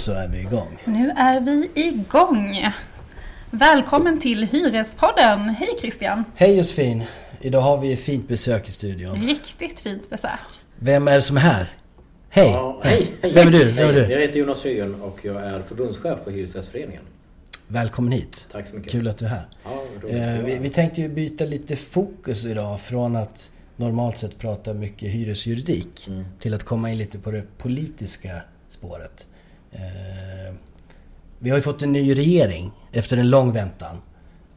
så 0.00 0.12
är 0.12 0.28
vi 0.28 0.38
igång. 0.40 0.78
Nu 0.84 1.10
är 1.10 1.40
vi 1.40 1.70
igång. 1.74 2.58
Välkommen 3.50 4.20
till 4.20 4.42
Hyrespodden. 4.46 5.38
Hej 5.48 5.68
Christian! 5.80 6.24
Hej 6.34 6.56
Josefin! 6.56 7.02
Idag 7.40 7.60
har 7.60 7.76
vi 7.78 7.96
fint 7.96 8.28
besök 8.28 8.68
i 8.68 8.72
studion. 8.72 9.26
Riktigt 9.26 9.80
fint 9.80 10.10
besök. 10.10 10.30
Vem 10.78 11.08
är 11.08 11.12
det 11.14 11.22
som 11.22 11.36
är 11.36 11.40
här? 11.40 11.72
Hej! 12.30 12.48
Ja, 12.50 12.80
hej, 12.84 13.12
hej! 13.22 13.32
Vem 13.34 13.48
är 13.48 13.52
du? 13.52 13.64
Vem 13.70 13.88
är 13.88 13.92
du? 13.92 14.00
Jag 14.12 14.20
heter 14.20 14.38
Jonas 14.38 14.64
Ryen 14.64 15.02
och 15.02 15.18
jag 15.22 15.36
är 15.42 15.62
förbundschef 15.68 16.18
på 16.24 16.30
Hyresgästföreningen. 16.30 17.02
Välkommen 17.66 18.12
hit. 18.12 18.48
Tack 18.52 18.66
så 18.66 18.76
mycket. 18.76 18.92
Kul 18.92 19.08
att 19.08 19.18
du 19.18 19.24
är 19.24 19.28
här. 19.28 19.46
Ja, 19.64 19.82
Eh, 20.08 20.44
vi, 20.44 20.58
vi 20.58 20.70
tänkte 20.70 21.00
ju 21.00 21.08
byta 21.08 21.44
lite 21.44 21.76
fokus 21.76 22.44
idag 22.44 22.80
från 22.80 23.16
att 23.16 23.50
normalt 23.76 24.18
sett 24.18 24.38
prata 24.38 24.74
mycket 24.74 25.08
hyresjuridik 25.10 26.06
Mm. 26.08 26.24
till 26.40 26.54
att 26.54 26.62
komma 26.64 26.90
in 26.90 26.98
lite 26.98 27.18
på 27.18 27.30
det 27.30 27.58
politiska 27.58 28.30
spåret. 28.68 29.26
Eh, 29.72 30.54
vi 31.38 31.50
har 31.50 31.56
ju 31.56 31.62
fått 31.62 31.82
en 31.82 31.92
ny 31.92 32.14
regering 32.14 32.70
efter 32.92 33.16
en 33.16 33.30
lång 33.30 33.52
väntan. 33.52 33.96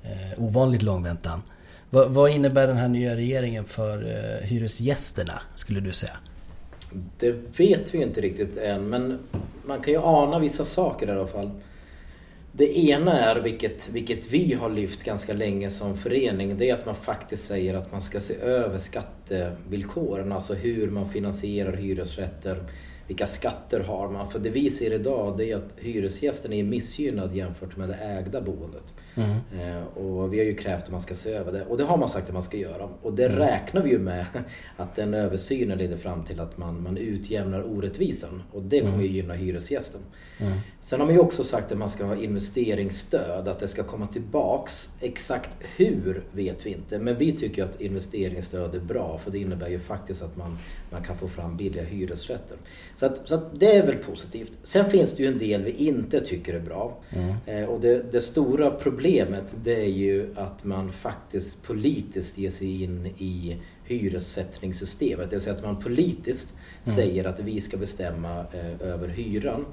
Eh, 0.04 0.44
ovanligt 0.44 0.82
lång 0.82 1.04
väntan. 1.04 1.42
Vad, 1.90 2.10
vad 2.12 2.32
innebär 2.32 2.68
den 2.68 2.78
här 2.78 2.88
nya 2.88 3.16
regeringen 3.16 3.66
för 3.66 4.04
eh, 4.04 4.48
hyresgästerna, 4.48 5.42
skulle 5.56 5.80
du 5.80 5.94
säga? 5.94 6.18
Det 7.20 7.32
vet 7.58 7.94
vi 7.94 8.02
inte 8.02 8.22
riktigt 8.22 8.58
än 8.58 8.90
men 8.90 9.20
man 9.66 9.82
kan 9.82 9.94
ju 9.94 10.00
ana 10.00 10.40
vissa 10.40 10.66
saker 10.66 11.08
i 11.08 11.12
alla 11.12 11.28
fall. 11.28 11.52
Det 12.52 12.80
ena 12.80 13.20
är, 13.20 13.42
vilket, 13.42 13.90
vilket 13.90 14.32
vi 14.32 14.54
har 14.54 14.70
lyft 14.70 15.04
ganska 15.04 15.34
länge 15.34 15.70
som 15.70 15.98
förening, 15.98 16.58
det 16.58 16.70
är 16.70 16.74
att 16.74 16.86
man 16.86 16.96
faktiskt 16.96 17.48
säger 17.48 17.74
att 17.74 17.92
man 17.92 18.02
ska 18.02 18.20
se 18.20 18.36
över 18.36 18.78
skattevillkoren, 18.78 20.32
alltså 20.32 20.54
hur 20.54 20.92
man 20.92 21.10
finansierar 21.10 21.74
hyresrätter. 21.74 22.64
Vilka 23.08 23.28
skatter 23.28 23.80
har 23.80 24.10
man? 24.10 24.32
För 24.32 24.40
det 24.40 24.50
vi 24.50 24.70
ser 24.70 24.94
idag 24.94 25.38
det 25.38 25.52
är 25.52 25.56
att 25.56 25.76
hyresgästen 25.78 26.54
är 26.54 26.64
missgynnad 26.64 27.36
jämfört 27.36 27.78
med 27.78 27.90
det 27.90 27.96
ägda 27.96 28.42
boendet. 28.42 28.94
Eh, 29.18 29.98
och 29.98 30.34
vi 30.34 30.38
har 30.38 30.46
ju 30.46 30.56
krävt 30.56 30.84
att 30.84 30.92
man 30.92 31.02
ska 31.02 31.16
se 31.16 31.32
över 31.32 31.52
det. 31.52 31.66
Och 31.66 31.78
det 31.78 31.84
har 31.84 31.98
man 31.98 32.10
sagt 32.10 32.28
att 32.28 32.34
man 32.34 32.44
ska 32.44 32.58
göra. 32.58 32.90
Och 33.02 33.14
det 33.14 33.30
räknar 33.30 33.82
vi 33.82 33.90
ju 33.90 34.00
med 34.00 34.26
att 34.78 34.96
den 34.96 35.14
översynen 35.14 35.78
leder 35.78 35.98
fram 35.98 36.24
till 36.24 36.40
att 36.40 36.58
man, 36.58 36.84
man 36.84 36.98
utjämnar 36.98 37.62
orättvisan. 37.62 38.44
Och 38.52 38.62
det 38.62 38.82
kommer 38.82 39.04
ju 39.04 39.10
gynna 39.10 39.34
hyresgästen. 39.34 40.02
Sen 40.82 41.00
har 41.00 41.08
man 41.08 41.16
ju 41.16 41.22
också 41.22 41.44
sagt 41.44 41.72
att 41.72 41.78
man 41.78 41.90
ska 41.90 42.06
ha 42.06 42.16
investeringsstöd, 42.16 43.48
att 43.48 43.60
det 43.60 43.68
ska 43.68 43.84
komma 43.84 44.08
tillbaks. 44.08 44.90
Exakt 45.00 45.50
hur 45.76 46.24
vet 46.32 46.66
vi 46.66 46.70
inte. 46.70 47.00
Men 47.00 47.18
vi 47.18 47.32
tycker 47.32 47.64
att 47.64 47.82
investeringsstöd 47.82 48.76
är 48.76 48.80
bra 48.80 49.18
för 49.18 49.32
det 49.32 49.40
innebär 49.40 49.70
ju 49.70 49.80
faktiskt 49.80 50.22
att 50.22 50.38
man, 50.38 50.58
man 50.92 51.04
kan 51.04 51.18
få 51.18 51.28
fram 51.28 51.58
billiga 51.58 51.84
hyresrätter. 51.84 52.58
Så, 52.96 53.06
att, 53.06 53.30
så 53.30 53.36
att 53.36 53.60
det 53.60 53.76
är 53.76 53.86
väl 53.86 53.96
positivt. 53.96 54.58
Sen 54.64 54.90
finns 54.90 55.16
det 55.16 55.24
ju 55.24 55.30
en 55.30 55.38
del 55.38 55.64
vi 55.64 55.72
inte 55.72 56.20
tycker 56.20 56.54
är 56.54 56.60
bra. 56.60 56.98
Eh, 57.46 57.64
och 57.64 57.82
det, 57.82 58.12
det 58.12 58.22
stora 58.22 58.72
problemet 58.72 59.03
det 59.64 59.82
är 59.82 59.90
ju 59.90 60.34
att 60.36 60.64
man 60.64 60.92
faktiskt 60.92 61.64
politiskt 61.64 62.38
ger 62.38 62.50
sig 62.50 62.84
in 62.84 63.06
i 63.06 63.58
hyressättningssystemet. 63.86 65.30
Det 65.30 65.36
vill 65.36 65.44
säga 65.44 65.56
att 65.56 65.64
man 65.64 65.80
politiskt 65.80 66.54
säger 66.84 67.26
att 67.26 67.40
vi 67.40 67.62
ska 67.62 67.78
bestämma 67.78 68.40
eh, 68.40 68.82
över 68.82 69.08
hyran. 69.08 69.66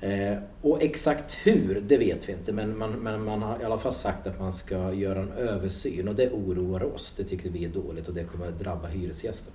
Eh, 0.00 0.38
och 0.62 0.82
exakt 0.82 1.36
hur, 1.42 1.80
det 1.80 1.98
vet 1.98 2.28
vi 2.28 2.32
inte. 2.32 2.52
Men 2.52 2.78
man, 2.78 2.90
men 2.90 3.24
man 3.24 3.42
har 3.42 3.60
i 3.60 3.64
alla 3.64 3.78
fall 3.78 3.94
sagt 3.94 4.26
att 4.26 4.40
man 4.40 4.52
ska 4.52 4.92
göra 4.92 5.20
en 5.20 5.32
översyn 5.32 6.08
och 6.08 6.14
det 6.14 6.30
oroar 6.30 6.94
oss. 6.94 7.14
Det 7.16 7.24
tycker 7.24 7.50
vi 7.50 7.64
är 7.64 7.68
dåligt 7.68 8.08
och 8.08 8.14
det 8.14 8.24
kommer 8.24 8.48
att 8.48 8.58
drabba 8.58 8.88
hyresgäster. 8.88 9.52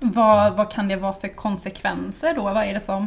Vad, 0.00 0.56
vad 0.56 0.70
kan 0.70 0.88
det 0.88 0.96
vara 0.96 1.14
för 1.14 1.28
konsekvenser 1.28 2.34
då? 2.34 2.42
Vad 2.42 2.64
är 2.64 2.74
det 2.74 2.80
som, 2.80 3.06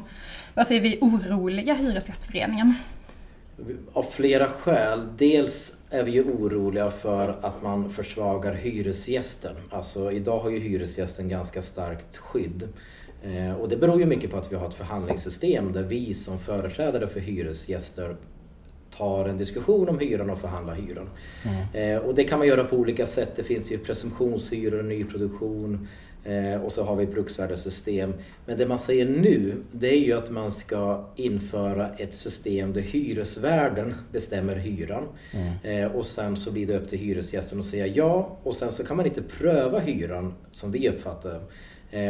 varför 0.53 0.75
är 0.75 0.81
vi 0.81 0.97
oroliga, 1.01 1.73
Hyresgästföreningen? 1.73 2.75
Av 3.93 4.03
flera 4.03 4.47
skäl. 4.47 5.07
Dels 5.17 5.75
är 5.89 6.03
vi 6.03 6.11
ju 6.11 6.23
oroliga 6.23 6.91
för 6.91 7.35
att 7.41 7.63
man 7.63 7.89
försvagar 7.89 8.53
hyresgästen. 8.53 9.55
Alltså 9.69 10.11
idag 10.11 10.39
har 10.39 10.49
ju 10.49 10.59
hyresgästen 10.59 11.29
ganska 11.29 11.61
starkt 11.61 12.17
skydd. 12.17 12.67
Eh, 13.23 13.53
och 13.53 13.69
det 13.69 13.77
beror 13.77 13.99
ju 13.99 14.05
mycket 14.05 14.31
på 14.31 14.37
att 14.37 14.51
vi 14.51 14.55
har 14.55 14.67
ett 14.67 14.73
förhandlingssystem 14.73 15.73
där 15.73 15.83
vi 15.83 16.13
som 16.13 16.39
företrädare 16.39 17.07
för 17.07 17.19
hyresgäster 17.19 18.15
tar 18.97 19.25
en 19.25 19.37
diskussion 19.37 19.89
om 19.89 19.99
hyran 19.99 20.29
och 20.29 20.39
förhandlar 20.39 20.75
hyran. 20.75 21.09
Eh, 21.73 21.97
och 21.97 22.15
det 22.15 22.23
kan 22.23 22.39
man 22.39 22.47
göra 22.47 22.63
på 22.63 22.75
olika 22.75 23.05
sätt. 23.05 23.35
Det 23.35 23.43
finns 23.43 23.71
ju 23.71 23.77
presumtionshyror, 23.77 24.83
nyproduktion 24.83 25.87
och 26.63 26.71
så 26.71 26.83
har 26.83 26.95
vi 26.95 27.05
bruksvärdessystem. 27.05 28.13
Men 28.45 28.57
det 28.57 28.67
man 28.67 28.79
säger 28.79 29.05
nu 29.05 29.55
det 29.71 29.87
är 29.87 29.99
ju 29.99 30.13
att 30.13 30.31
man 30.31 30.51
ska 30.51 31.05
införa 31.15 31.89
ett 31.89 32.13
system 32.13 32.73
där 32.73 32.81
hyresvärden 32.81 33.95
bestämmer 34.11 34.55
hyran. 34.55 35.03
Eh, 35.63 35.85
och 35.85 36.05
sen 36.05 36.37
så 36.37 36.51
blir 36.51 36.67
det 36.67 36.77
upp 36.77 36.89
till 36.89 36.99
hyresgästen 36.99 37.59
att 37.59 37.65
säga 37.65 37.87
ja 37.87 38.37
och 38.43 38.55
sen 38.55 38.71
så 38.71 38.83
kan 38.83 38.97
man 38.97 39.05
inte 39.05 39.21
pröva 39.21 39.79
hyran 39.79 40.33
som 40.51 40.71
vi 40.71 40.89
uppfattar. 40.89 41.35
Eh, 41.35 41.41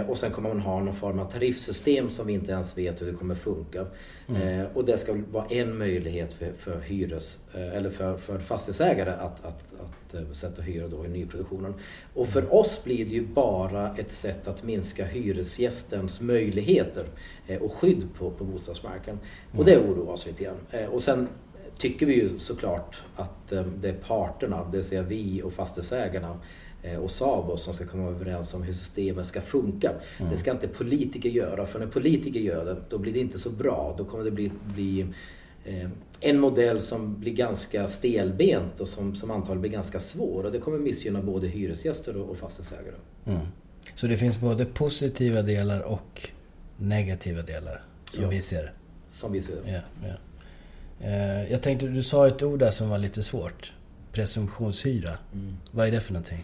och 0.08 0.18
sen 0.18 0.32
kommer 0.32 0.50
man 0.50 0.60
ha 0.60 0.80
någon 0.80 0.96
form 0.96 1.20
av 1.20 1.32
tariffsystem 1.32 2.10
som 2.10 2.28
vi 2.28 2.34
inte 2.34 2.52
ens 2.52 2.78
vet 2.78 3.02
hur 3.02 3.06
det 3.06 3.14
kommer 3.14 3.36
funka. 3.36 3.86
Eh, 4.28 4.66
och 4.74 4.86
det 4.86 4.98
ska 4.98 5.16
vara 5.32 5.46
en 5.46 5.78
möjlighet 5.78 6.34
för, 6.34 6.54
för 6.58 6.80
hyres 6.80 7.40
eh, 7.54 7.78
eller 7.78 7.90
för, 7.90 8.18
för 8.18 8.40
fastighetsägare 8.40 9.12
att, 9.12 9.46
att, 9.46 9.74
att 9.74 10.14
eh, 10.14 10.32
sätta 10.32 10.62
hyra 10.62 10.88
då 10.88 11.06
i 11.06 11.08
nyproduktionen. 11.08 11.74
Och 12.14 12.28
för 12.28 12.54
oss 12.54 12.84
blir 12.84 13.06
det 13.06 13.12
ju 13.12 13.26
bara 13.28 13.96
ett 13.98 14.12
sätt 14.12 14.48
att 14.48 14.64
minska 14.64 15.06
hyresgästens 15.06 16.22
möjligheter 16.22 17.06
eh, 17.48 17.62
och 17.62 17.74
skydd 17.74 18.08
på, 18.18 18.32
på 18.32 18.44
bostadsmarknaden. 18.44 19.22
Och 19.58 19.66
det 19.66 19.78
oroar 19.78 20.14
oss 20.14 20.26
lite 20.26 20.44
grann. 20.44 20.58
Eh, 20.72 20.86
och 20.86 21.04
sen 21.04 21.28
tycker 21.78 22.06
vi 22.06 22.14
ju 22.14 22.40
såklart 22.40 23.04
att 23.16 23.52
eh, 23.52 23.64
det 23.64 23.90
är 23.90 23.94
parterna, 23.94 24.64
det 24.72 24.78
vill 24.78 24.86
säga 24.86 25.02
vi 25.02 25.42
och 25.42 25.54
fastighetsägarna 25.54 26.30
eh, 26.30 26.38
och 27.02 27.12
SABO 27.12 27.58
som 27.58 27.74
ska 27.74 27.86
komma 27.86 28.10
överens 28.10 28.54
om 28.54 28.64
hur 28.64 28.74
systemet 28.74 29.26
ska 29.26 29.42
funka. 29.42 29.92
Det 30.32 30.38
ska 30.38 30.52
inte 30.52 30.68
politiker 30.68 31.30
göra, 31.30 31.66
för 31.66 31.80
när 31.80 31.88
politiker 31.88 32.40
gör 32.40 32.66
det 32.66 32.76
då 32.90 32.98
blir 32.98 33.14
det 33.14 33.20
inte 33.20 33.40
så 33.40 33.50
bra. 33.50 33.96
Då 33.98 34.06
kommer 34.06 34.24
det 34.24 34.32
bli, 34.32 34.52
bli 34.74 35.06
eh, 35.66 35.90
en 36.20 36.40
modell 36.40 36.82
som 36.82 37.20
blir 37.20 37.34
ganska 37.34 37.88
stelbent 37.88 38.80
och 38.80 38.88
som, 38.88 39.16
som 39.16 39.32
antagligen 39.32 39.62
blir 39.62 39.72
ganska 39.72 40.00
svår 40.00 40.44
och 40.44 40.52
det 40.52 40.60
kommer 40.60 40.78
missgynna 40.78 41.22
både 41.22 41.48
hyresgäster 41.48 42.18
och, 42.18 42.30
och 42.30 42.38
fastighetsägare. 42.38 42.96
Mm. 43.26 43.40
Så 43.96 44.08
det 44.08 44.18
finns 44.18 44.40
både 44.40 44.66
positiva 44.66 45.42
delar 45.42 45.82
och 45.82 46.30
negativa 46.78 47.42
delar, 47.42 47.82
som 48.12 48.24
Ja. 48.24 48.30
vi 48.30 48.42
ser 48.42 48.64
det. 48.64 48.72
Som 49.12 49.32
vi 49.32 49.42
ser 49.42 49.56
det. 49.66 49.72
Ja, 49.72 49.82
ja. 50.08 50.16
Eh, 51.08 51.52
jag 51.52 51.62
tänkte, 51.62 51.88
du 51.88 52.04
sa 52.04 52.28
ett 52.28 52.44
ord 52.44 52.60
där 52.60 52.72
som 52.72 52.90
var 52.90 52.98
lite 52.98 53.24
svårt. 53.24 53.72
Presumtionshyra. 54.12 55.18
Mm. 55.34 55.58
Vad 55.72 55.88
är 55.88 55.92
det 55.92 56.02
för 56.02 56.14
någonting? 56.14 56.44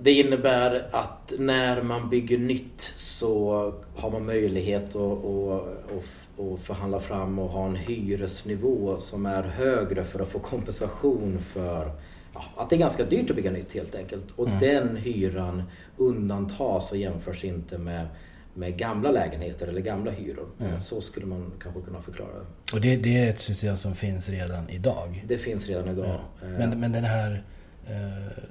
Det 0.00 0.12
innebär 0.12 0.88
att 0.90 1.32
när 1.38 1.82
man 1.82 2.10
bygger 2.10 2.38
nytt 2.38 2.92
så 2.96 3.72
har 3.96 4.10
man 4.10 4.26
möjlighet 4.26 4.96
att, 4.96 5.24
att, 5.24 5.62
att, 5.62 6.40
att 6.40 6.60
förhandla 6.60 7.00
fram 7.00 7.38
och 7.38 7.48
ha 7.48 7.66
en 7.66 7.76
hyresnivå 7.76 8.98
som 8.98 9.26
är 9.26 9.42
högre 9.42 10.04
för 10.04 10.20
att 10.20 10.28
få 10.28 10.38
kompensation 10.38 11.38
för 11.38 11.90
ja, 12.34 12.44
att 12.56 12.70
det 12.70 12.76
är 12.76 12.80
ganska 12.80 13.04
dyrt 13.04 13.30
att 13.30 13.36
bygga 13.36 13.50
nytt 13.50 13.74
helt 13.74 13.94
enkelt. 13.94 14.24
Och 14.36 14.48
den 14.60 14.96
hyran 14.96 15.62
undantas 15.96 16.90
och 16.90 16.96
jämförs 16.96 17.44
inte 17.44 17.78
med, 17.78 18.06
med 18.54 18.78
gamla 18.78 19.10
lägenheter 19.10 19.66
eller 19.66 19.80
gamla 19.80 20.10
hyror. 20.10 20.46
Så 20.80 21.00
skulle 21.00 21.26
man 21.26 21.52
kanske 21.62 21.80
kunna 21.80 22.02
förklara 22.02 22.30
det. 22.32 22.74
Och 22.76 22.80
det, 22.80 22.96
det 22.96 23.18
är 23.18 23.30
ett 23.30 23.38
system 23.38 23.76
som 23.76 23.94
finns 23.94 24.28
redan 24.28 24.70
idag. 24.70 25.24
Det 25.28 25.38
finns 25.38 25.66
redan 25.66 25.88
idag. 25.88 26.06
Ja. 26.06 26.48
Men, 26.58 26.80
men 26.80 26.92
den 26.92 27.04
här, 27.04 27.42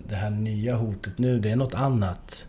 det 0.09 0.15
här 0.15 0.29
nya 0.29 0.75
hotet 0.75 1.17
nu, 1.17 1.39
det 1.39 1.49
är 1.51 1.55
något 1.55 1.73
annat 1.73 2.47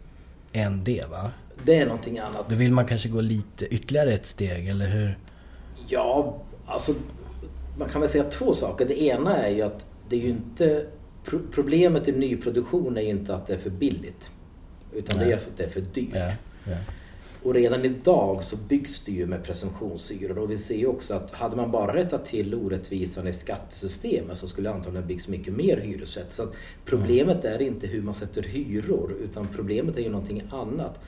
än 0.52 0.84
det 0.84 1.04
va? 1.10 1.30
Det 1.64 1.78
är 1.78 1.86
någonting 1.86 2.18
annat. 2.18 2.46
Då 2.50 2.56
vill 2.56 2.72
man 2.72 2.86
kanske 2.86 3.08
gå 3.08 3.20
lite 3.20 3.66
ytterligare 3.66 4.12
ett 4.12 4.26
steg, 4.26 4.68
eller 4.68 4.86
hur? 4.88 5.18
Ja, 5.88 6.36
alltså 6.66 6.94
man 7.78 7.88
kan 7.88 8.00
väl 8.00 8.10
säga 8.10 8.24
två 8.24 8.54
saker. 8.54 8.84
Det 8.88 9.02
ena 9.02 9.36
är 9.36 9.50
ju 9.54 9.62
att 9.62 9.84
det 10.08 10.16
är 10.16 10.20
ju 10.20 10.28
inte 10.28 10.86
pro- 11.24 11.46
Problemet 11.52 12.08
i 12.08 12.12
nyproduktion 12.12 12.96
är 12.96 13.02
ju 13.02 13.08
inte 13.10 13.34
att 13.34 13.46
det 13.46 13.54
är 13.54 13.58
för 13.58 13.70
billigt. 13.70 14.30
Utan 14.92 15.18
det 15.18 15.24
Nej. 15.24 15.32
är 15.34 15.38
för 15.38 15.50
att 15.50 15.56
det 15.56 15.64
är 15.64 15.68
för 15.70 15.80
dyrt. 15.80 16.08
Ja, 16.14 16.30
ja. 16.64 16.76
Och 17.44 17.54
redan 17.54 17.84
idag 17.84 18.42
så 18.42 18.56
byggs 18.56 19.04
det 19.04 19.12
ju 19.12 19.26
med 19.26 19.44
presumtionshyror 19.44 20.38
och 20.38 20.50
vi 20.50 20.58
ser 20.58 20.76
ju 20.76 20.86
också 20.86 21.14
att 21.14 21.30
hade 21.30 21.56
man 21.56 21.70
bara 21.70 21.94
rättat 21.94 22.24
till 22.24 22.54
orättvisan 22.54 23.26
i 23.26 23.32
skattesystemet 23.32 24.38
så 24.38 24.48
skulle 24.48 24.70
antagligen 24.70 25.08
byggs 25.08 25.28
mycket 25.28 25.52
mer 25.52 25.76
hyresrätter. 25.76 26.34
Så 26.34 26.42
att 26.42 26.54
problemet 26.84 27.44
är 27.44 27.62
inte 27.62 27.86
hur 27.86 28.02
man 28.02 28.14
sätter 28.14 28.42
hyror 28.42 29.14
utan 29.24 29.48
problemet 29.54 29.96
är 29.96 30.00
ju 30.00 30.10
någonting 30.10 30.42
annat. 30.50 31.00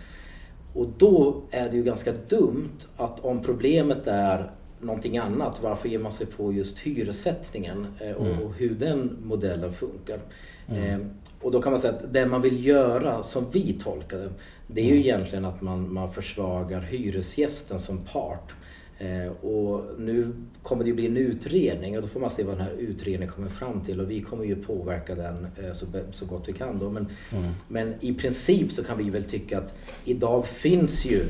Och 0.75 0.89
då 0.99 1.43
är 1.51 1.71
det 1.71 1.77
ju 1.77 1.83
ganska 1.83 2.13
dumt 2.29 2.79
att 2.97 3.25
om 3.25 3.43
problemet 3.43 4.07
är 4.07 4.51
någonting 4.81 5.19
annat, 5.19 5.63
varför 5.63 5.89
ger 5.89 5.99
man 5.99 6.13
sig 6.13 6.27
på 6.27 6.53
just 6.53 6.79
hyressättningen 6.79 7.87
eh, 8.01 8.13
och, 8.13 8.45
och 8.45 8.55
hur 8.55 8.71
den 8.71 9.19
modellen 9.25 9.73
funkar? 9.73 10.19
Eh, 10.69 10.99
och 11.41 11.51
då 11.53 11.63
kan 11.63 11.73
man 11.73 11.81
säga 11.81 11.95
att 11.95 12.13
det 12.13 12.27
man 12.27 12.43
vill 12.43 12.67
göra, 12.67 13.23
som 13.23 13.47
vi 13.53 13.73
tolkar 13.73 14.19
det, 14.19 14.31
det 14.67 14.81
är 14.81 14.95
ju 14.95 15.01
egentligen 15.01 15.45
att 15.45 15.63
man, 15.63 15.93
man 15.93 16.13
försvagar 16.13 16.81
hyresgästen 16.81 17.81
som 17.81 17.99
part. 17.99 18.55
Eh, 18.99 19.33
och 19.45 19.85
nu 19.99 20.33
kommer 20.63 20.85
det 20.85 20.89
ju 20.89 20.95
bli 20.95 21.07
en 21.07 21.17
utredning 21.17 21.97
och 21.97 22.03
då 22.03 22.09
får 22.09 22.21
man 22.21 22.31
se 22.31 22.45
vad 22.45 22.57
den 22.57 22.67
här 22.67 22.75
utredningen 22.79 23.35
kommer 23.35 23.49
fram 23.49 23.81
till 23.81 24.01
och 24.01 24.11
vi 24.11 24.21
kommer 24.21 24.45
ju 24.45 24.57
påverka 24.57 25.15
den 25.15 25.47
eh, 25.57 25.73
så, 25.73 25.87
så 26.13 26.27
gott 26.27 26.49
vi 26.49 26.53
kan 26.53 26.79
då. 26.79 26.91
Men, 26.91 27.07
mm. 27.33 27.53
men 27.69 27.95
i 28.01 28.15
princip 28.15 28.73
så 28.73 28.85
kan 28.85 28.99
vi 28.99 29.11
väl 29.11 29.25
tycka 29.25 29.59
att 29.59 29.75
idag 30.05 30.47
finns 30.47 31.07
ju 31.07 31.25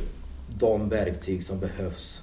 de 0.59 0.89
verktyg 0.89 1.43
som 1.43 1.61
behövs 1.61 2.23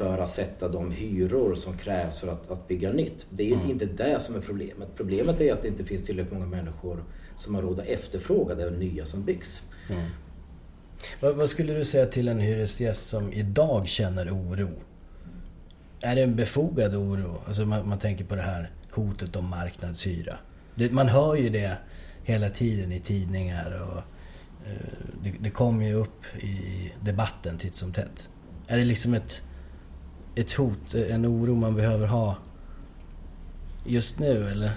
för 0.00 0.18
att 0.18 0.30
sätta 0.30 0.68
de 0.68 0.90
hyror 0.90 1.54
som 1.54 1.78
krävs 1.78 2.18
för 2.18 2.28
att, 2.28 2.50
att 2.50 2.68
bygga 2.68 2.92
nytt. 2.92 3.26
Det 3.30 3.42
är 3.42 3.46
ju 3.46 3.54
mm. 3.54 3.70
inte 3.70 3.86
det 3.86 4.20
som 4.20 4.34
är 4.34 4.40
problemet. 4.40 4.88
Problemet 4.96 5.40
är 5.40 5.52
att 5.52 5.62
det 5.62 5.68
inte 5.68 5.84
finns 5.84 6.06
tillräckligt 6.06 6.32
många 6.32 6.46
människor 6.46 7.04
som 7.38 7.54
har 7.54 7.62
råd 7.62 7.80
att 7.80 7.86
efterfråga 7.86 8.54
det 8.54 8.70
nya 8.70 9.06
som 9.06 9.24
byggs. 9.24 9.62
Mm. 9.90 10.02
Vad, 11.20 11.36
vad, 11.36 11.50
skulle 11.50 11.74
du 11.74 11.84
säga 11.84 12.06
till 12.06 12.28
en 12.28 12.40
hyresgäst 12.40 13.08
som 13.08 13.32
idag 13.32 13.88
känner 13.88 14.30
oro? 14.30 14.70
Är 16.00 16.16
det 16.16 16.22
en 16.22 16.36
befogad 16.36 16.94
oro? 16.94 17.34
Alltså 17.46 17.64
man, 17.64 17.88
man 17.88 17.98
tänker 17.98 18.24
på 18.24 18.34
det 18.34 18.42
här 18.42 18.70
hotet 18.90 19.36
om 19.36 19.50
marknadshyra. 19.50 20.38
Det, 20.74 20.92
man 20.92 21.08
hör 21.08 21.34
ju 21.34 21.48
det 21.48 21.76
hela 22.24 22.50
tiden 22.50 22.92
i 22.92 23.00
tidningar 23.00 23.82
och 23.82 23.98
eh, 24.68 24.74
det, 25.22 25.32
det 25.40 25.50
kommer 25.50 25.86
ju 25.86 25.94
upp 25.94 26.36
i 26.40 26.92
debatten 27.00 27.58
titt 27.58 27.74
som 27.74 27.92
tätt. 27.92 28.28
Är 28.66 28.76
det 28.76 28.84
liksom 28.84 29.14
ett, 29.14 29.42
ett 30.34 30.52
hot, 30.52 30.94
en 30.94 31.26
oro 31.26 31.54
man 31.54 31.74
behöver 31.74 32.06
ha 32.06 32.36
just 33.86 34.18
nu 34.18 34.48
eller? 34.48 34.72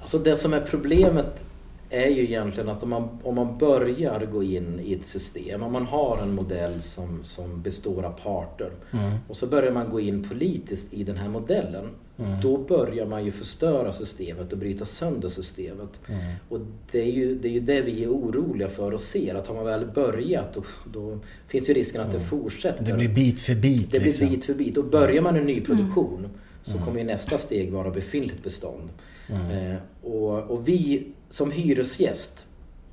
Alltså 0.00 0.18
det 0.18 0.36
som 0.36 0.54
är 0.54 0.60
problemet 0.60 1.44
är 1.90 2.08
ju 2.08 2.24
egentligen 2.24 2.68
att 2.68 2.82
om 2.82 2.90
man, 2.90 3.18
om 3.22 3.34
man 3.34 3.58
börjar 3.58 4.26
gå 4.32 4.42
in 4.42 4.80
i 4.84 4.94
ett 4.94 5.06
system, 5.06 5.62
om 5.62 5.72
man 5.72 5.86
har 5.86 6.18
en 6.22 6.34
modell 6.34 6.82
som, 6.82 7.24
som 7.24 7.62
består 7.62 8.02
av 8.02 8.12
parter 8.12 8.70
mm. 8.90 9.12
och 9.28 9.36
så 9.36 9.46
börjar 9.46 9.72
man 9.72 9.90
gå 9.90 10.00
in 10.00 10.28
politiskt 10.28 10.94
i 10.94 11.04
den 11.04 11.16
här 11.16 11.28
modellen. 11.28 11.88
Mm. 12.18 12.40
Då 12.40 12.58
börjar 12.58 13.06
man 13.06 13.24
ju 13.24 13.32
förstöra 13.32 13.92
systemet 13.92 14.52
och 14.52 14.58
bryta 14.58 14.84
sönder 14.84 15.28
systemet. 15.28 16.00
Mm. 16.06 16.20
Och 16.48 16.60
det 16.92 17.00
är, 17.00 17.12
ju, 17.12 17.38
det 17.38 17.48
är 17.48 17.52
ju 17.52 17.60
det 17.60 17.80
vi 17.80 18.04
är 18.04 18.08
oroliga 18.08 18.68
för 18.68 18.94
och 18.94 19.00
ser, 19.00 19.34
att 19.34 19.46
har 19.46 19.54
man 19.54 19.64
väl 19.64 19.86
börjat 19.86 20.54
då, 20.54 20.62
då 20.92 21.18
finns 21.48 21.70
ju 21.70 21.74
risken 21.74 22.00
att 22.00 22.10
det 22.10 22.16
mm. 22.16 22.28
fortsätter. 22.28 22.84
Det 22.84 22.92
blir 22.92 23.08
bit 23.08 23.40
för 23.40 23.54
bit. 23.54 23.92
Det 23.92 23.98
liksom. 23.98 24.26
blir 24.26 24.36
bit 24.36 24.44
för 24.44 24.54
bit. 24.54 24.76
Och 24.76 24.84
börjar 24.84 25.22
man 25.22 25.36
en 25.36 25.46
ny 25.46 25.60
produktion 25.60 26.28
så 26.64 26.72
mm. 26.72 26.84
kommer 26.84 26.98
ju 26.98 27.06
nästa 27.06 27.38
steg 27.38 27.72
vara 27.72 27.90
befintligt 27.90 28.44
bestånd. 28.44 28.90
Mm. 29.28 29.72
Eh, 29.72 29.78
och, 30.02 30.50
och 30.50 30.68
vi 30.68 31.06
som 31.30 31.50
hyresgäst 31.50 32.46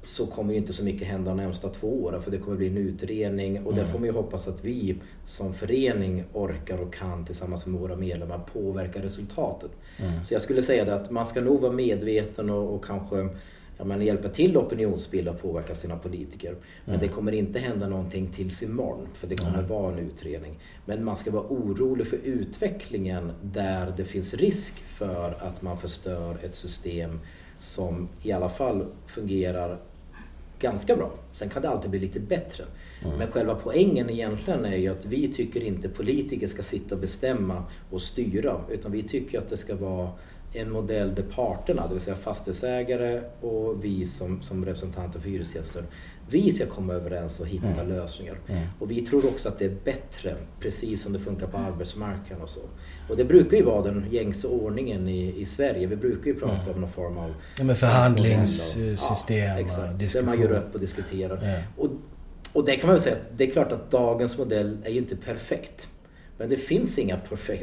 så 0.03 0.25
kommer 0.25 0.53
ju 0.53 0.59
inte 0.59 0.73
så 0.73 0.83
mycket 0.83 1.07
hända 1.07 1.31
de 1.31 1.37
närmsta 1.37 1.69
två 1.69 2.03
åren 2.03 2.21
för 2.21 2.31
det 2.31 2.37
kommer 2.37 2.57
bli 2.57 2.67
en 2.67 2.77
utredning 2.77 3.65
och 3.65 3.73
mm. 3.73 3.83
där 3.83 3.91
får 3.91 3.99
man 3.99 4.07
ju 4.07 4.13
hoppas 4.13 4.47
att 4.47 4.65
vi 4.65 4.95
som 5.25 5.53
förening 5.53 6.23
orkar 6.33 6.77
och 6.77 6.93
kan 6.93 7.25
tillsammans 7.25 7.65
med 7.65 7.81
våra 7.81 7.95
medlemmar 7.95 8.39
påverka 8.53 9.03
resultatet. 9.03 9.71
Mm. 9.97 10.25
Så 10.25 10.33
jag 10.33 10.41
skulle 10.41 10.61
säga 10.61 10.85
det 10.85 10.95
att 10.95 11.11
man 11.11 11.25
ska 11.25 11.41
nog 11.41 11.61
vara 11.61 11.71
medveten 11.71 12.49
och, 12.49 12.75
och 12.75 12.85
kanske 12.85 13.29
ja, 13.77 13.85
men 13.85 14.01
hjälpa 14.01 14.29
till 14.29 14.57
opinionsbilda 14.57 15.31
och 15.31 15.41
påverka 15.41 15.75
sina 15.75 15.97
politiker. 15.97 16.55
Men 16.85 16.95
mm. 16.95 17.07
det 17.07 17.13
kommer 17.13 17.31
inte 17.31 17.59
hända 17.59 17.87
någonting 17.87 18.27
tills 18.27 18.63
imorgon 18.63 19.07
för 19.13 19.27
det 19.27 19.35
kommer 19.35 19.57
mm. 19.57 19.67
vara 19.67 19.93
en 19.93 19.99
utredning. 19.99 20.59
Men 20.85 21.03
man 21.03 21.17
ska 21.17 21.31
vara 21.31 21.43
orolig 21.43 22.07
för 22.07 22.17
utvecklingen 22.23 23.31
där 23.41 23.93
det 23.97 24.05
finns 24.05 24.33
risk 24.33 24.73
för 24.73 25.37
att 25.39 25.61
man 25.61 25.77
förstör 25.77 26.37
ett 26.43 26.55
system 26.55 27.19
som 27.59 28.09
i 28.23 28.31
alla 28.31 28.49
fall 28.49 28.85
fungerar 29.07 29.79
ganska 30.59 30.95
bra. 30.95 31.11
Sen 31.33 31.49
kan 31.49 31.61
det 31.61 31.69
alltid 31.69 31.89
bli 31.89 31.99
lite 31.99 32.19
bättre. 32.19 32.63
Mm. 33.03 33.17
Men 33.17 33.27
själva 33.27 33.55
poängen 33.55 34.09
egentligen 34.09 34.65
är 34.65 34.77
ju 34.77 34.87
att 34.87 35.05
vi 35.05 35.27
tycker 35.27 35.63
inte 35.63 35.89
politiker 35.89 36.47
ska 36.47 36.63
sitta 36.63 36.95
och 36.95 37.01
bestämma 37.01 37.63
och 37.91 38.01
styra. 38.01 38.61
Utan 38.69 38.91
vi 38.91 39.03
tycker 39.03 39.39
att 39.39 39.49
det 39.49 39.57
ska 39.57 39.75
vara 39.75 40.09
en 40.55 40.71
modell 40.71 41.15
där 41.15 41.23
parterna, 41.23 41.87
det 41.87 41.93
vill 41.93 42.03
säga 42.03 42.15
fastighetsägare 42.15 43.21
och 43.41 43.85
vi 43.85 44.05
som, 44.05 44.41
som 44.41 44.65
representanter 44.65 45.19
för 45.19 45.29
hyresgäster, 45.29 45.83
vi 46.29 46.51
ska 46.51 46.65
komma 46.65 46.93
överens 46.93 47.39
och 47.39 47.47
hitta 47.47 47.81
mm. 47.81 47.89
lösningar. 47.89 48.37
Mm. 48.47 48.63
Och 48.79 48.91
vi 48.91 49.01
tror 49.01 49.25
också 49.25 49.49
att 49.49 49.59
det 49.59 49.65
är 49.65 49.75
bättre, 49.83 50.35
precis 50.59 51.01
som 51.01 51.13
det 51.13 51.19
funkar 51.19 51.47
på 51.47 51.57
arbetsmarknaden 51.57 52.43
och 52.43 52.49
så. 52.49 52.61
Och 53.09 53.17
det 53.17 53.25
brukar 53.25 53.57
ju 53.57 53.63
vara 53.63 53.81
den 53.81 54.05
gängse 54.11 54.47
ordningen 54.47 55.07
i, 55.07 55.39
i 55.39 55.45
Sverige. 55.45 55.87
Vi 55.87 55.95
brukar 55.95 56.25
ju 56.25 56.39
prata 56.39 56.61
mm. 56.61 56.75
om 56.75 56.81
någon 56.81 56.91
form 56.91 57.17
av... 57.17 57.33
Ja, 57.59 57.75
förhandlingssystem 57.75 59.37
ja, 59.37 59.59
exakt, 59.59 60.13
Där 60.13 60.21
man 60.21 60.41
gör 60.41 60.51
upp 60.51 60.73
och 60.73 60.79
diskuterar. 60.79 61.63
Och, 61.77 61.89
och 62.53 62.65
det 62.65 62.75
kan 62.75 62.87
man 62.87 62.95
väl 62.95 63.03
säga 63.03 63.15
att 63.15 63.37
det 63.37 63.43
är 63.43 63.51
klart 63.51 63.71
att 63.71 63.91
dagens 63.91 64.37
modell 64.37 64.77
är 64.83 64.89
ju 64.89 64.97
inte 64.97 65.15
perfekt. 65.15 65.87
Men 66.37 66.49
det 66.49 66.57
finns 66.57 66.97
inga 66.97 67.17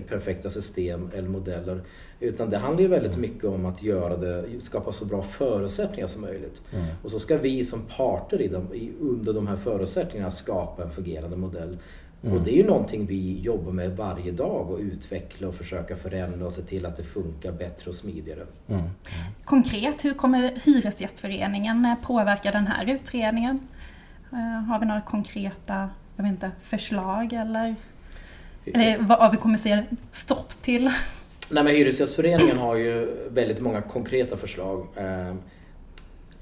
perfekta 0.09 0.51
system 0.51 1.11
eller 1.15 1.29
modeller. 1.29 1.83
Utan 2.21 2.51
det 2.51 2.59
handlar 2.59 2.83
ju 2.83 2.89
väldigt 2.89 3.17
mm. 3.17 3.21
mycket 3.21 3.45
om 3.45 3.67
att 3.67 3.83
göra 3.83 4.17
det, 4.17 4.61
skapa 4.61 4.93
så 4.93 5.05
bra 5.05 5.23
förutsättningar 5.23 6.07
som 6.07 6.21
möjligt. 6.21 6.63
Mm. 6.73 6.87
Och 7.03 7.11
så 7.11 7.21
ska 7.21 7.39
vi 7.39 7.65
som 7.65 7.83
parter 7.97 8.41
i 8.41 8.49
dem, 8.49 8.69
under 9.01 9.33
de 9.33 9.47
här 9.47 9.57
förutsättningarna 9.57 10.31
skapa 10.31 10.83
en 10.83 10.91
fungerande 10.91 11.37
modell. 11.37 11.79
Mm. 12.23 12.37
Och 12.37 12.43
det 12.45 12.51
är 12.51 12.57
ju 12.57 12.67
någonting 12.67 13.07
vi 13.07 13.41
jobbar 13.41 13.73
med 13.73 13.97
varje 13.97 14.33
dag 14.33 14.71
och 14.71 14.79
utveckla 14.79 15.49
och 15.49 15.55
försöka 15.55 15.97
förändra 15.97 16.47
och 16.47 16.53
se 16.53 16.63
till 16.63 16.87
att 16.87 16.97
det 16.97 17.03
funkar 17.03 17.53
bättre 17.53 17.91
och 17.91 17.95
smidigare. 17.95 18.47
Mm. 18.69 18.83
Konkret, 19.45 20.05
hur 20.05 20.15
kommer 20.15 20.53
Hyresgästföreningen 20.65 21.97
påverka 22.07 22.51
den 22.51 22.67
här 22.67 22.91
utredningen? 22.91 23.59
Eh, 24.33 24.39
har 24.39 24.81
vi 24.81 24.87
några 24.87 25.01
konkreta 25.01 25.91
jag 26.17 26.23
vet 26.25 26.33
inte, 26.33 26.51
förslag 26.61 27.33
eller, 27.33 27.75
eller 28.65 28.99
vad 28.99 29.31
vi 29.31 29.37
kommer 29.37 29.59
säga 29.59 29.85
stopp 30.13 30.51
till? 30.51 30.91
Nej 31.51 31.65
men 31.65 31.75
Hyresgästföreningen 31.75 32.59
har 32.59 32.77
ju 32.77 33.15
väldigt 33.31 33.61
många 33.61 33.83
konkreta 33.83 34.37
förslag. 34.37 34.87
Ehm, 34.97 35.39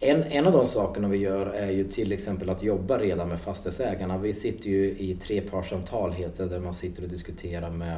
en, 0.00 0.22
en 0.22 0.46
av 0.46 0.52
de 0.52 0.66
sakerna 0.66 1.08
vi 1.08 1.18
gör 1.18 1.46
är 1.46 1.70
ju 1.70 1.84
till 1.84 2.12
exempel 2.12 2.50
att 2.50 2.62
jobba 2.62 2.98
redan 2.98 3.28
med 3.28 3.40
fastighetsägarna. 3.40 4.18
Vi 4.18 4.32
sitter 4.32 4.70
ju 4.70 4.84
i 4.84 5.18
trepartssamtal 5.22 6.12
heter 6.12 6.46
där 6.46 6.60
man 6.60 6.74
sitter 6.74 7.02
och 7.02 7.08
diskuterar 7.08 7.70
med 7.70 7.96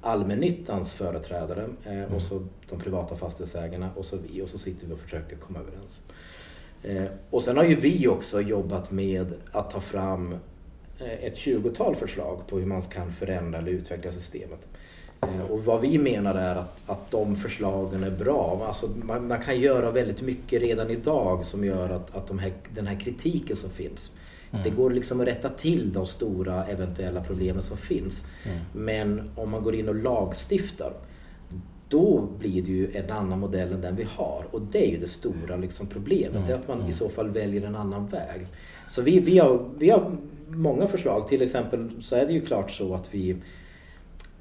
allmännyttans 0.00 0.92
företrädare 0.92 1.68
eh, 1.84 1.92
mm. 1.92 2.14
och 2.14 2.22
så 2.22 2.46
de 2.68 2.80
privata 2.80 3.16
fastighetsägarna 3.16 3.90
och 3.96 4.04
så 4.04 4.16
vi 4.16 4.42
och 4.42 4.48
så 4.48 4.58
sitter 4.58 4.86
vi 4.86 4.94
och 4.94 4.98
försöker 4.98 5.36
komma 5.36 5.58
överens. 5.58 6.00
Eh, 6.82 7.18
och 7.30 7.42
sen 7.42 7.56
har 7.56 7.64
ju 7.64 7.74
vi 7.74 8.08
också 8.08 8.40
jobbat 8.40 8.90
med 8.90 9.34
att 9.52 9.70
ta 9.70 9.80
fram 9.80 10.34
ett 11.02 11.36
tjugotal 11.36 11.96
förslag 11.96 12.46
på 12.46 12.58
hur 12.58 12.66
man 12.66 12.82
kan 12.82 13.12
förändra 13.12 13.58
eller 13.58 13.72
utveckla 13.72 14.10
systemet. 14.10 14.68
Eh, 15.20 15.50
och 15.50 15.64
vad 15.64 15.80
vi 15.80 15.98
menar 15.98 16.34
är 16.34 16.56
att, 16.56 16.90
att 16.90 17.10
de 17.10 17.36
förslagen 17.36 18.04
är 18.04 18.10
bra. 18.10 18.64
Alltså 18.68 18.88
man, 19.02 19.28
man 19.28 19.42
kan 19.42 19.60
göra 19.60 19.90
väldigt 19.90 20.22
mycket 20.22 20.62
redan 20.62 20.90
idag 20.90 21.46
som 21.46 21.64
gör 21.64 21.90
att, 21.90 22.16
att 22.16 22.26
de 22.26 22.38
här, 22.38 22.52
den 22.74 22.86
här 22.86 23.00
kritiken 23.00 23.56
som 23.56 23.70
finns 23.70 24.10
Mm. 24.52 24.64
Det 24.64 24.70
går 24.70 24.90
liksom 24.90 25.20
att 25.20 25.26
rätta 25.26 25.48
till 25.48 25.92
de 25.92 26.06
stora 26.06 26.66
eventuella 26.66 27.20
problemen 27.20 27.62
som 27.62 27.76
finns. 27.76 28.24
Mm. 28.44 28.58
Men 28.72 29.30
om 29.34 29.50
man 29.50 29.62
går 29.62 29.74
in 29.74 29.88
och 29.88 29.94
lagstiftar 29.94 30.92
då 31.88 32.28
blir 32.38 32.62
det 32.62 32.68
ju 32.68 32.96
en 32.96 33.10
annan 33.10 33.38
modell 33.38 33.72
än 33.72 33.80
den 33.80 33.96
vi 33.96 34.06
har. 34.16 34.44
Och 34.50 34.60
det 34.60 34.86
är 34.88 34.90
ju 34.90 34.98
det 34.98 35.08
stora 35.08 35.56
liksom 35.56 35.86
problemet. 35.86 36.36
Mm. 36.36 36.46
Det 36.46 36.52
är 36.52 36.56
att 36.56 36.68
man 36.68 36.78
i 36.78 36.82
mm. 36.82 36.92
så 36.92 37.08
fall 37.08 37.28
väljer 37.28 37.66
en 37.66 37.76
annan 37.76 38.06
väg. 38.06 38.46
Så 38.90 39.02
vi, 39.02 39.20
vi, 39.20 39.38
har, 39.38 39.68
vi 39.78 39.90
har 39.90 40.16
många 40.56 40.86
förslag. 40.86 41.28
Till 41.28 41.42
exempel 41.42 42.02
så 42.02 42.16
är 42.16 42.26
det 42.26 42.32
ju 42.32 42.40
klart 42.40 42.70
så 42.70 42.94
att 42.94 43.14
vi 43.14 43.36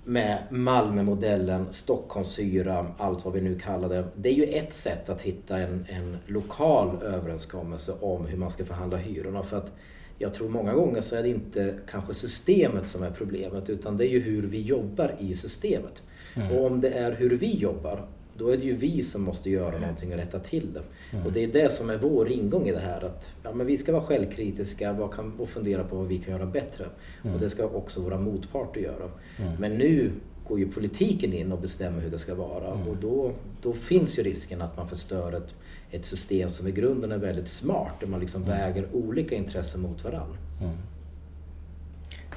med 0.03 0.43
Malmömodellen, 0.49 1.65
Stockholmssyra, 1.71 2.87
allt 2.97 3.25
vad 3.25 3.33
vi 3.33 3.41
nu 3.41 3.59
kallar 3.59 3.89
det. 3.89 4.05
Det 4.15 4.29
är 4.29 4.33
ju 4.33 4.43
ett 4.43 4.73
sätt 4.73 5.09
att 5.09 5.21
hitta 5.21 5.57
en, 5.57 5.85
en 5.89 6.17
lokal 6.25 7.03
överenskommelse 7.03 7.93
om 8.01 8.25
hur 8.25 8.37
man 8.37 8.51
ska 8.51 8.65
förhandla 8.65 8.97
hyrorna. 8.97 9.43
För 9.43 9.57
att 9.57 9.71
jag 10.17 10.33
tror 10.33 10.49
många 10.49 10.73
gånger 10.73 11.01
så 11.01 11.15
är 11.15 11.23
det 11.23 11.29
inte 11.29 11.73
kanske 11.91 12.13
systemet 12.13 12.87
som 12.87 13.03
är 13.03 13.11
problemet 13.11 13.69
utan 13.69 13.97
det 13.97 14.07
är 14.07 14.09
ju 14.09 14.19
hur 14.19 14.47
vi 14.47 14.61
jobbar 14.61 15.15
i 15.19 15.35
systemet. 15.35 16.01
Mm. 16.35 16.57
Och 16.57 16.65
om 16.65 16.81
det 16.81 16.89
är 16.89 17.11
hur 17.11 17.29
vi 17.29 17.57
jobbar 17.57 18.05
då 18.37 18.49
är 18.49 18.57
det 18.57 18.63
ju 18.63 18.75
vi 18.75 19.03
som 19.03 19.21
måste 19.21 19.49
göra 19.49 19.79
någonting 19.79 20.11
och 20.11 20.17
rätta 20.17 20.39
till 20.39 20.73
det. 20.73 20.83
Mm. 21.11 21.25
Och 21.25 21.31
det 21.31 21.43
är 21.43 21.47
det 21.47 21.71
som 21.71 21.89
är 21.89 21.97
vår 21.97 22.29
ingång 22.31 22.67
i 22.67 22.71
det 22.71 22.79
här. 22.79 23.05
Att 23.05 23.33
ja, 23.43 23.53
men 23.53 23.67
vi 23.67 23.77
ska 23.77 23.91
vara 23.91 24.03
självkritiska 24.03 24.93
vad 24.93 25.13
kan, 25.13 25.39
och 25.39 25.49
fundera 25.49 25.83
på 25.83 25.95
vad 25.95 26.07
vi 26.07 26.17
kan 26.17 26.33
göra 26.33 26.45
bättre. 26.45 26.85
Mm. 27.23 27.35
Och 27.35 27.41
det 27.41 27.49
ska 27.49 27.65
också 27.65 28.01
våra 28.01 28.19
motparter 28.19 28.81
göra. 28.81 29.09
Mm. 29.37 29.53
Men 29.59 29.71
nu 29.77 30.11
går 30.47 30.59
ju 30.59 30.71
politiken 30.71 31.33
in 31.33 31.51
och 31.51 31.61
bestämmer 31.61 32.01
hur 32.01 32.11
det 32.11 32.19
ska 32.19 32.35
vara. 32.35 32.73
Mm. 32.73 32.87
Och 32.87 32.97
då, 32.97 33.31
då 33.61 33.73
finns 33.73 34.19
ju 34.19 34.23
risken 34.23 34.61
att 34.61 34.77
man 34.77 34.87
förstör 34.87 35.31
ett, 35.33 35.55
ett 35.91 36.05
system 36.05 36.49
som 36.49 36.67
i 36.67 36.71
grunden 36.71 37.11
är 37.11 37.17
väldigt 37.17 37.47
smart. 37.47 37.93
Där 37.99 38.07
man 38.07 38.19
liksom 38.19 38.43
mm. 38.43 38.57
väger 38.57 38.87
olika 38.93 39.35
intressen 39.35 39.81
mot 39.81 40.03
varandra. 40.03 40.37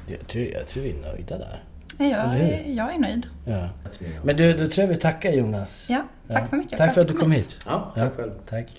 Jag, 0.06 0.26
tror, 0.26 0.44
jag 0.44 0.66
tror 0.66 0.82
vi 0.82 0.90
är 0.90 1.00
nöjda 1.00 1.38
där. 1.38 1.64
Jag, 1.98 2.38
jag 2.66 2.94
är 2.94 2.98
nöjd. 2.98 3.26
Ja. 3.44 3.68
Men 4.22 4.36
du, 4.36 4.52
då 4.52 4.68
tror 4.68 4.82
jag 4.82 4.88
vi 4.88 4.96
tackar 4.96 5.30
Jonas. 5.30 5.86
Ja, 5.88 6.02
tack 6.28 6.48
så 6.48 6.56
mycket. 6.56 6.78
Tack 6.78 6.94
för 6.94 7.00
att 7.00 7.08
du 7.08 7.14
kom 7.14 7.32
hit. 7.32 7.58
Ja, 7.66 7.92
tack 7.94 8.16
själv. 8.16 8.32
Tack. 8.48 8.76